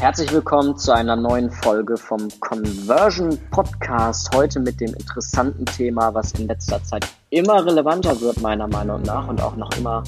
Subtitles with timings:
[0.00, 4.32] Herzlich willkommen zu einer neuen Folge vom Conversion Podcast.
[4.32, 9.26] Heute mit dem interessanten Thema, was in letzter Zeit immer relevanter wird, meiner Meinung nach,
[9.26, 10.04] und auch noch immer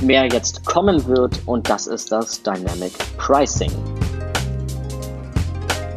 [0.00, 1.40] mehr jetzt kommen wird.
[1.46, 3.70] Und das ist das Dynamic Pricing.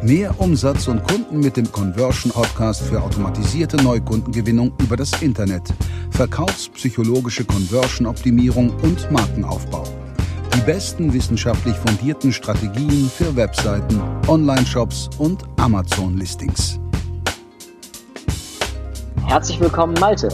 [0.02, 5.74] Mehr Umsatz und Kunden mit dem Conversion Podcast für automatisierte Neukundengewinnung über das Internet,
[6.12, 9.82] verkaufspsychologische Conversion-Optimierung und Markenaufbau.
[10.56, 16.80] Die besten wissenschaftlich fundierten Strategien für Webseiten, Online-Shops und Amazon-Listings.
[19.26, 20.30] Herzlich willkommen, Malte.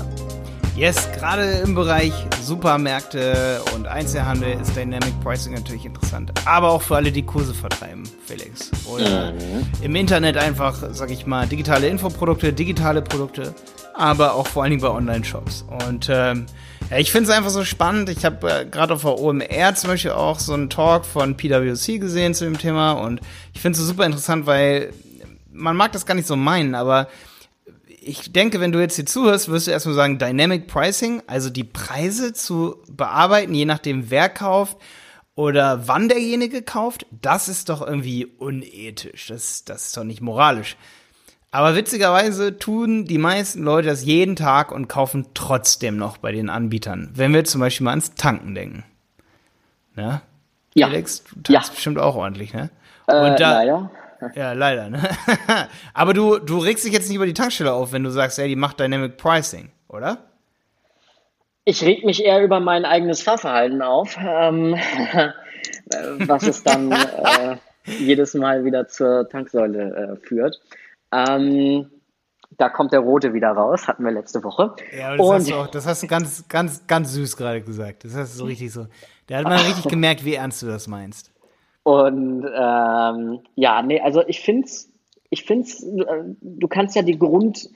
[0.77, 6.30] Yes, gerade im Bereich Supermärkte und Einzelhandel ist Dynamic Pricing natürlich interessant.
[6.44, 8.70] Aber auch für alle, die Kurse vertreiben, Felix.
[8.84, 9.66] Oder mhm.
[9.82, 13.56] im Internet einfach, sag ich mal, digitale Infoprodukte, digitale Produkte,
[13.94, 15.64] aber auch vor allen Dingen bei Online-Shops.
[15.88, 16.46] Und ähm,
[16.98, 18.09] ich finde es einfach so spannend.
[18.09, 21.98] Ich habe äh, gerade auf der OMR zum Beispiel auch so einen Talk von PwC
[21.98, 23.20] gesehen zu dem Thema und
[23.55, 24.92] ich finde es super interessant, weil
[25.53, 27.08] man mag das gar nicht so meinen, aber
[28.05, 31.64] ich denke, wenn du jetzt hier zuhörst, wirst du erstmal sagen, Dynamic Pricing, also die
[31.64, 34.77] Preise zu bearbeiten, je nachdem wer kauft
[35.34, 39.28] oder wann derjenige kauft, das ist doch irgendwie unethisch.
[39.28, 40.77] Das, das ist doch nicht moralisch.
[41.55, 46.48] Aber witzigerweise tun die meisten Leute das jeden Tag und kaufen trotzdem noch bei den
[46.48, 47.11] Anbietern.
[47.14, 48.84] Wenn wir zum Beispiel mal ans Tanken denken.
[49.94, 50.22] Ne?
[50.72, 50.86] Ja.
[50.86, 51.75] Alex, du tankst ja.
[51.75, 52.70] bestimmt auch ordentlich, ne?
[53.06, 53.91] Äh, da, leider.
[54.36, 55.00] Ja, leider, ne?
[55.94, 58.47] Aber du, du regst dich jetzt nicht über die Tankstelle auf, wenn du sagst, ey,
[58.47, 60.19] die macht Dynamic Pricing, oder?
[61.64, 64.77] Ich reg mich eher über mein eigenes Fahrverhalten auf, ähm,
[66.19, 70.61] was es dann äh, jedes Mal wieder zur Tanksäule äh, führt.
[71.12, 71.91] Ähm,
[72.58, 74.74] da kommt der Rote wieder raus, hatten wir letzte Woche.
[74.96, 78.04] Ja, das, und hast du auch, das hast du ganz, ganz, ganz süß gerade gesagt.
[78.04, 78.86] Das hast du so richtig so.
[79.28, 81.32] Der hat mal richtig gemerkt, wie ernst du das meinst.
[81.82, 84.91] Und ähm, ja, nee, also ich finde es,
[85.31, 85.69] ich finde
[86.41, 87.69] du kannst ja die Grund,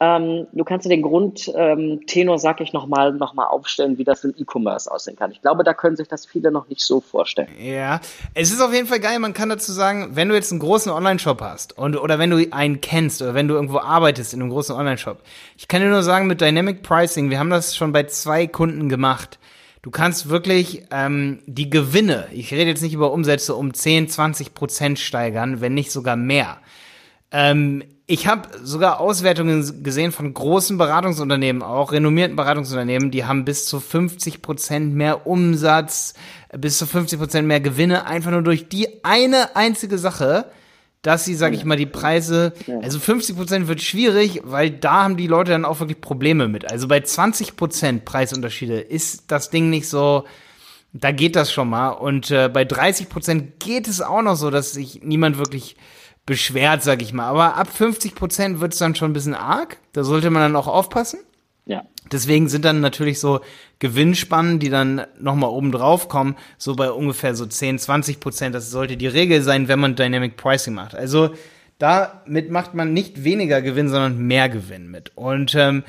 [0.00, 4.24] ähm, du kannst ja den Grundtenor, ähm, sag ich nochmal, noch mal aufstellen, wie das
[4.24, 5.30] im E-Commerce aussehen kann.
[5.30, 7.48] Ich glaube, da können sich das viele noch nicht so vorstellen.
[7.58, 8.00] Ja,
[8.34, 9.18] es ist auf jeden Fall geil.
[9.20, 12.44] Man kann dazu sagen, wenn du jetzt einen großen Online-Shop hast und oder wenn du
[12.52, 15.22] einen kennst oder wenn du irgendwo arbeitest in einem großen Online-Shop.
[15.56, 18.88] Ich kann dir nur sagen, mit Dynamic Pricing, wir haben das schon bei zwei Kunden
[18.88, 19.38] gemacht
[19.84, 24.54] Du kannst wirklich ähm, die Gewinne, ich rede jetzt nicht über Umsätze, um 10, 20
[24.54, 26.56] Prozent steigern, wenn nicht sogar mehr.
[27.30, 33.64] Ähm, ich habe sogar Auswertungen gesehen von großen Beratungsunternehmen, auch renommierten Beratungsunternehmen, die haben bis
[33.64, 36.14] zu 50 Prozent mehr Umsatz,
[36.56, 40.50] bis zu 50 Prozent mehr Gewinne, einfach nur durch die eine einzige Sache,
[41.00, 45.16] dass sie, sag ich mal, die Preise, also 50 Prozent wird schwierig, weil da haben
[45.16, 46.70] die Leute dann auch wirklich Probleme mit.
[46.70, 50.24] Also bei 20 Prozent Preisunterschiede ist das Ding nicht so,
[50.92, 51.90] da geht das schon mal.
[51.90, 55.76] Und äh, bei 30 Prozent geht es auch noch so, dass sich niemand wirklich
[56.26, 57.28] beschwert, sag ich mal.
[57.28, 59.78] Aber ab 50 Prozent wird es dann schon ein bisschen arg.
[59.92, 61.20] Da sollte man dann auch aufpassen.
[61.66, 61.84] Ja.
[62.12, 63.40] Deswegen sind dann natürlich so
[63.78, 68.54] Gewinnspannen, die dann nochmal oben drauf kommen, so bei ungefähr so 10, 20 Prozent.
[68.54, 70.94] Das sollte die Regel sein, wenn man Dynamic Pricing macht.
[70.94, 71.30] Also
[71.78, 75.12] damit macht man nicht weniger Gewinn, sondern mehr Gewinn mit.
[75.16, 75.84] Und ähm,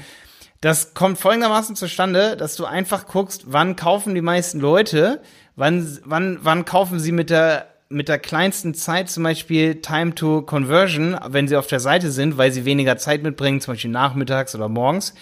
[0.61, 5.21] das kommt folgendermaßen zustande, dass du einfach guckst, wann kaufen die meisten Leute,
[5.55, 10.41] wann, wann, wann kaufen sie mit der mit der kleinsten Zeit zum Beispiel Time to
[10.41, 14.55] Conversion, wenn sie auf der Seite sind, weil sie weniger Zeit mitbringen, zum Beispiel nachmittags
[14.55, 15.13] oder morgens.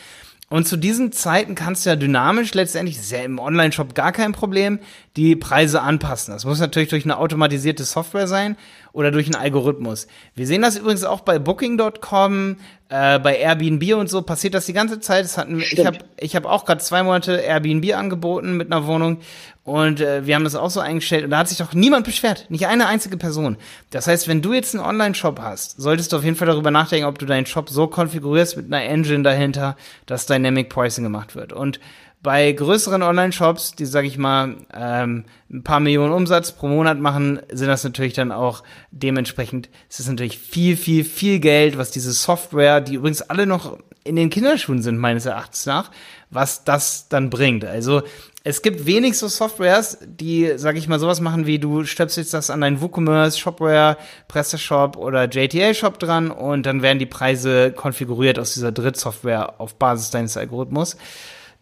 [0.50, 4.34] Und zu diesen Zeiten kannst du ja dynamisch letztendlich, ist ja im Online-Shop gar kein
[4.34, 4.79] Problem,
[5.16, 6.31] die Preise anpassen.
[6.31, 8.56] Das muss natürlich durch eine automatisierte Software sein
[8.91, 10.06] oder durch einen Algorithmus.
[10.35, 12.57] Wir sehen das übrigens auch bei Booking.com,
[12.94, 15.24] äh, bei Airbnb und so passiert das die ganze Zeit.
[15.24, 19.18] Das hatten, ich habe ich hab auch gerade zwei Monate Airbnb angeboten mit einer Wohnung
[19.64, 22.46] und äh, wir haben das auch so eingestellt und da hat sich doch niemand beschwert,
[22.50, 23.58] nicht eine einzige Person.
[23.90, 27.08] Das heißt, wenn du jetzt einen Online-Shop hast, solltest du auf jeden Fall darüber nachdenken,
[27.08, 31.52] ob du deinen Shop so konfigurierst mit einer Engine dahinter, dass Dynamic Pricing gemacht wird.
[31.52, 31.80] Und
[32.23, 37.41] bei größeren Online-Shops, die, sag ich mal, ähm, ein paar Millionen Umsatz pro Monat machen,
[37.52, 42.14] sind das natürlich dann auch dementsprechend, es ist natürlich viel, viel, viel Geld, was diese
[42.14, 45.91] Software, die übrigens alle noch in den Kinderschuhen sind, meines Erachtens nach,
[46.29, 47.66] was das dann bringt.
[47.66, 48.03] Also
[48.46, 52.49] es gibt wenig so Softwares, die, sag ich mal, sowas machen wie du stöpselst das
[52.49, 53.97] an deinen WooCommerce, Shopware,
[54.29, 60.09] PrestaShop oder JTL-Shop dran und dann werden die Preise konfiguriert aus dieser Drittsoftware auf Basis
[60.09, 60.96] deines Algorithmus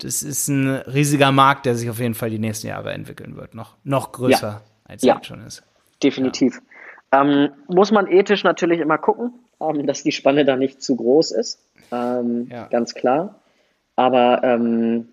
[0.03, 3.55] das ist ein riesiger Markt, der sich auf jeden Fall die nächsten Jahre entwickeln wird.
[3.55, 4.61] Noch, noch größer, ja.
[4.85, 5.15] als ja.
[5.15, 5.63] jetzt schon ist.
[6.01, 6.61] Definitiv.
[7.13, 7.21] Ja.
[7.21, 11.31] Ähm, muss man ethisch natürlich immer gucken, ähm, dass die Spanne da nicht zu groß
[11.31, 11.59] ist.
[11.91, 12.67] Ähm, ja.
[12.67, 13.41] Ganz klar.
[13.95, 15.09] Aber ähm,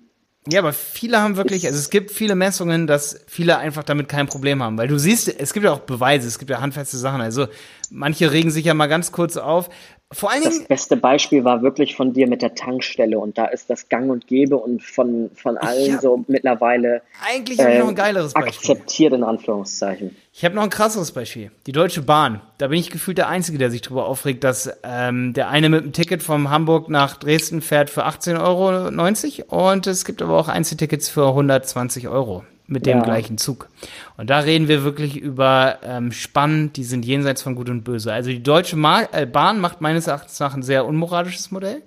[0.48, 4.28] Ja, aber viele haben wirklich, also es gibt viele Messungen, dass viele einfach damit kein
[4.28, 7.20] Problem haben, weil du siehst, es gibt ja auch Beweise, es gibt ja handfeste Sachen.
[7.20, 7.48] Also
[7.90, 9.68] manche regen sich ja mal ganz kurz auf,
[10.10, 10.58] vor allen Dingen.
[10.60, 14.10] Das beste Beispiel war wirklich von dir mit der Tankstelle und da ist das Gang
[14.10, 18.54] und Gäbe und von, von allen so mittlerweile eigentlich äh, noch ein geileres Beispiel.
[18.54, 20.16] akzeptiert in Anführungszeichen.
[20.32, 21.50] Ich habe noch ein krasseres Beispiel.
[21.66, 22.40] Die Deutsche Bahn.
[22.56, 25.84] Da bin ich gefühlt der Einzige, der sich darüber aufregt, dass ähm, der eine mit
[25.84, 30.48] dem Ticket von Hamburg nach Dresden fährt für 18,90 Euro und es gibt aber auch
[30.48, 33.04] Einzeltickets für 120 Euro mit dem ja.
[33.04, 33.68] gleichen Zug.
[34.16, 38.12] Und da reden wir wirklich über ähm, Spannen, die sind jenseits von Gut und Böse.
[38.12, 41.82] Also die Deutsche Ma äh, Bahn macht meines Erachtens nach ein sehr unmoralisches Modell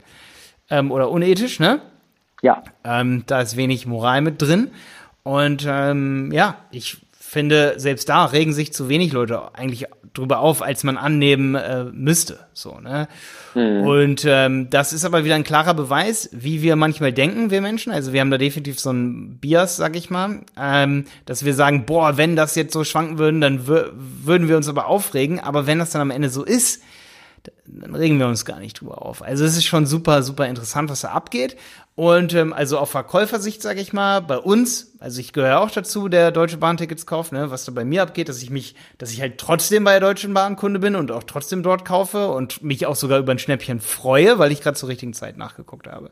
[0.69, 1.79] ähm, oder unethisch, ne?
[2.41, 2.63] Ja.
[2.83, 4.71] Ähm, da ist wenig Moral mit drin.
[5.23, 6.97] Und ähm, ja, ich
[7.31, 11.85] finde, selbst da regen sich zu wenig Leute eigentlich drüber auf, als man annehmen äh,
[11.85, 12.39] müsste.
[12.51, 13.07] So, ne?
[13.55, 13.83] Mhm.
[13.83, 17.93] Und ähm, das ist aber wieder ein klarer Beweis, wie wir manchmal denken, wir Menschen.
[17.93, 21.85] Also wir haben da definitiv so ein Bias, sag ich mal, ähm, dass wir sagen,
[21.85, 25.39] boah, wenn das jetzt so schwanken würden, dann würden wir uns aber aufregen.
[25.39, 26.83] Aber wenn das dann am Ende so ist,
[27.65, 29.21] dann regen wir uns gar nicht drüber auf.
[29.21, 31.55] Also es ist schon super, super interessant, was da abgeht.
[31.95, 36.09] Und ähm, also auf Verkäufersicht, sage ich mal, bei uns, also ich gehöre auch dazu,
[36.09, 39.19] der Deutsche Bahn-Tickets kauft, ne, was da bei mir abgeht, dass ich mich, dass ich
[39.19, 42.85] halt trotzdem bei der Deutschen Bahn Kunde bin und auch trotzdem dort kaufe und mich
[42.85, 46.11] auch sogar über ein Schnäppchen freue, weil ich gerade zur richtigen Zeit nachgeguckt habe.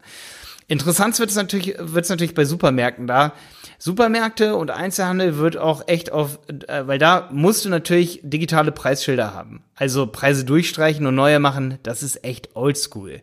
[0.70, 3.34] Interessant wird es natürlich, wird's natürlich bei Supermärkten da.
[3.80, 6.38] Supermärkte und Einzelhandel wird auch echt auf,
[6.68, 9.64] äh, weil da musst du natürlich digitale Preisschilder haben.
[9.74, 13.22] Also Preise durchstreichen und neue machen, das ist echt oldschool.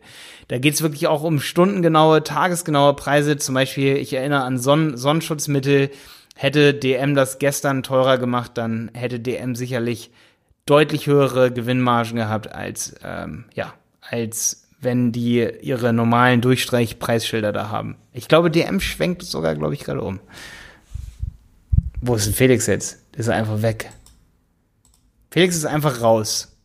[0.49, 3.37] Da geht's wirklich auch um stundengenaue, tagesgenaue Preise.
[3.37, 4.97] Zum Beispiel, ich erinnere an Sonnen
[5.57, 5.89] Sonnenschutzmittel.
[6.35, 10.11] Hätte DM das gestern teurer gemacht, dann hätte DM sicherlich
[10.67, 17.95] deutlich höhere Gewinnmargen gehabt als, ähm, ja, als wenn die ihre normalen Durchstreichpreisschilder da haben.
[18.13, 20.19] Ich glaube, DM schwenkt sogar, glaube ich, gerade um.
[22.01, 22.99] Wo ist denn Felix jetzt?
[23.13, 23.89] Der ist einfach weg.
[25.31, 26.55] Felix ist einfach raus.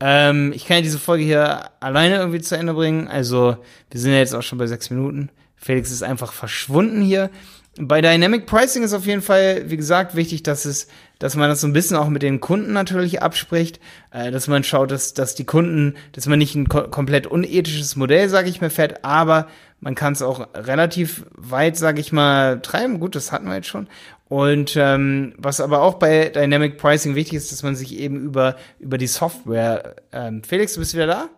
[0.00, 3.06] Ähm, ich kann ja diese Folge hier alleine irgendwie zu Ende bringen.
[3.06, 3.58] Also,
[3.92, 5.30] wir sind ja jetzt auch schon bei sechs Minuten.
[5.54, 7.30] Felix ist einfach verschwunden hier.
[7.78, 10.86] Bei Dynamic Pricing ist auf jeden Fall, wie gesagt, wichtig, dass es
[11.18, 13.80] dass man das so ein bisschen auch mit den Kunden natürlich abspricht,
[14.10, 17.96] äh, dass man schaut, dass, dass die Kunden, dass man nicht ein ko komplett unethisches
[17.96, 19.48] Modell, sage ich mal, fährt, aber
[19.80, 23.00] man kann es auch relativ weit, sage ich mal, treiben.
[23.00, 23.88] Gut, das hatten wir jetzt schon.
[24.28, 28.56] Und ähm, was aber auch bei Dynamic Pricing wichtig ist, dass man sich eben über,
[28.78, 29.96] über die Software.
[30.12, 31.28] Ähm, Felix, du bist wieder da?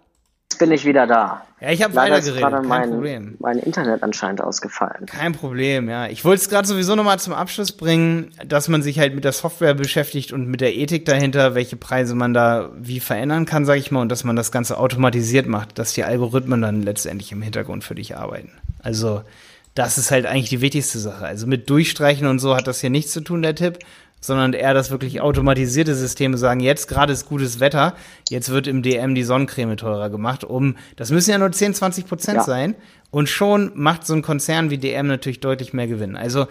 [0.51, 1.45] Jetzt bin ich wieder da.
[1.61, 3.37] Ja, ich habe weitergeredet, kein mein, Problem.
[3.41, 5.07] Mein Internet anscheinend ausgefallen.
[5.07, 6.07] Kein Problem, ja.
[6.07, 9.33] Ich wollte es gerade sowieso nochmal zum Abschluss bringen, dass man sich halt mit der
[9.33, 13.81] Software beschäftigt und mit der Ethik dahinter, welche Preise man da wie verändern kann, sage
[13.81, 17.43] ich mal, und dass man das Ganze automatisiert macht, dass die Algorithmen dann letztendlich im
[17.43, 18.53] Hintergrund für dich arbeiten.
[18.79, 19.23] Also
[19.75, 21.25] das ist halt eigentlich die wichtigste Sache.
[21.25, 23.79] Also mit Durchstreichen und so hat das hier nichts zu tun, der Tipp
[24.21, 27.95] sondern eher das wirklich automatisierte Systeme sagen, jetzt gerade ist gutes Wetter,
[28.29, 32.07] jetzt wird im DM die Sonnencreme teurer gemacht, um, das müssen ja nur 10, 20
[32.07, 32.43] Prozent ja.
[32.45, 32.75] sein
[33.11, 36.17] und schon macht so ein Konzern wie DM natürlich deutlich mehr Gewinn.
[36.17, 36.47] Also,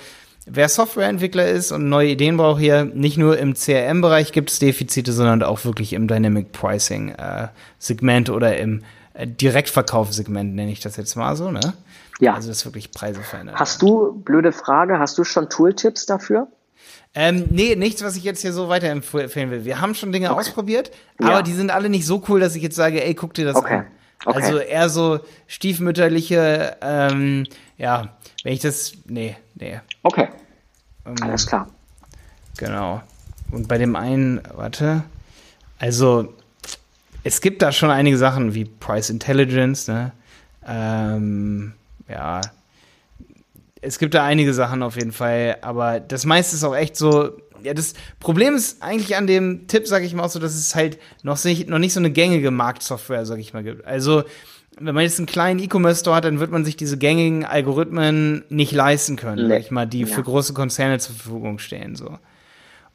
[0.46, 5.12] wer Softwareentwickler ist und neue Ideen braucht hier, nicht nur im CRM-Bereich gibt es Defizite,
[5.12, 7.48] sondern auch wirklich im Dynamic Pricing äh,
[7.80, 8.84] Segment oder im
[9.14, 11.74] äh, Direktverkaufssegment nenne ich das jetzt mal so, ne?
[12.20, 12.36] Ja.
[12.36, 13.58] Also das wirklich Preise verändert.
[13.60, 16.48] Hast du, blöde Frage, hast du schon Tooltips dafür?
[17.18, 19.64] Ähm, nee, nichts, was ich jetzt hier so weiterempfehlen will.
[19.64, 20.40] Wir haben schon Dinge okay.
[20.40, 21.28] ausprobiert, ja.
[21.28, 23.56] aber die sind alle nicht so cool, dass ich jetzt sage, ey, guck dir das
[23.56, 23.76] okay.
[23.76, 23.88] an.
[24.26, 24.42] Okay.
[24.42, 27.46] Also eher so stiefmütterliche, ähm,
[27.78, 28.10] ja,
[28.44, 29.80] wenn ich das, nee, nee.
[30.04, 30.28] Okay,
[31.06, 31.68] ähm, alles klar.
[32.58, 33.02] Genau.
[33.52, 35.04] Und bei dem einen, warte,
[35.80, 36.34] also
[37.24, 40.12] es gibt da schon einige Sachen wie Price Intelligence, ne?
[40.68, 41.74] Ähm,
[42.10, 42.42] ja,
[43.86, 47.38] es gibt da einige Sachen auf jeden Fall, aber das meiste ist auch echt so.
[47.64, 50.76] Ja, das Problem ist eigentlich an dem Tipp, sage ich mal auch so, dass es
[50.76, 53.86] halt noch nicht, noch nicht so eine gängige Marktsoftware, sage ich mal, gibt.
[53.86, 54.24] Also,
[54.80, 58.72] wenn man jetzt einen kleinen E-Commerce-Store hat, dann wird man sich diese gängigen Algorithmen nicht
[58.72, 59.54] leisten können, nee.
[59.54, 60.08] sag ich mal, die ja.
[60.08, 62.20] für große Konzerne zur Verfügung stehen, so.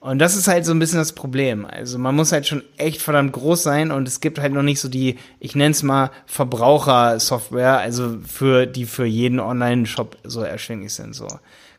[0.01, 1.67] Und das ist halt so ein bisschen das Problem.
[1.67, 4.81] Also man muss halt schon echt verdammt groß sein und es gibt halt noch nicht
[4.81, 10.95] so die, ich nenne es mal Verbrauchersoftware, also für die für jeden Online-Shop so erschwinglich
[10.95, 11.15] sind.
[11.15, 11.29] So.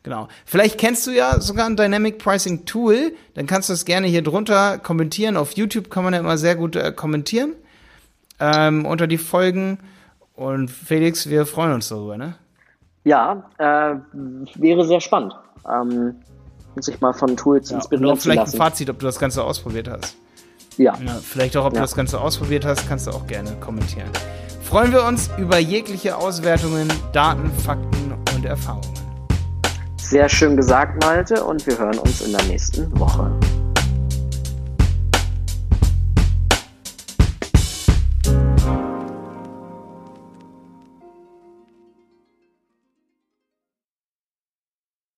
[0.04, 0.28] Genau.
[0.46, 4.22] Vielleicht kennst du ja sogar ein Dynamic Pricing Tool, dann kannst du das gerne hier
[4.22, 5.36] drunter kommentieren.
[5.36, 7.54] Auf YouTube kann man ja immer sehr gut äh, kommentieren
[8.40, 9.80] ähm, unter die Folgen.
[10.36, 12.36] Und Felix, wir freuen uns darüber, ne?
[13.04, 13.96] Ja, äh,
[14.60, 15.34] wäre sehr spannend.
[15.68, 16.18] Ähm
[16.80, 19.44] sich mal von Tools ja, inspirieren und auch vielleicht ein Fazit, ob du das Ganze
[19.44, 20.16] ausprobiert hast.
[20.78, 20.94] Ja.
[21.06, 21.80] ja vielleicht auch, ob ja.
[21.80, 24.10] du das Ganze ausprobiert hast, kannst du auch gerne kommentieren.
[24.62, 28.94] Freuen wir uns über jegliche Auswertungen, Daten, Fakten und Erfahrungen.
[29.98, 33.32] Sehr schön gesagt, Malte, und wir hören uns in der nächsten Woche.